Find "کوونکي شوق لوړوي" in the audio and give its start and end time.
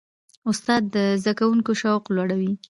1.39-2.51